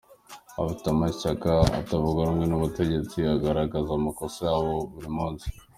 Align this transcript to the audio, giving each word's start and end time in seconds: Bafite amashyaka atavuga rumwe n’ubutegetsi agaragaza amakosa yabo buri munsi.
Bafite 0.57 0.85
amashyaka 0.91 1.51
atavuga 1.81 2.27
rumwe 2.27 2.45
n’ubutegetsi 2.47 3.17
agaragaza 3.35 3.89
amakosa 3.93 4.39
yabo 4.49 4.71
buri 4.93 5.09
munsi. 5.17 5.47